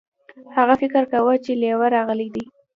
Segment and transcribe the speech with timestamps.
[0.55, 2.43] هغه فکر کاوه چې لیوه راغلی دی.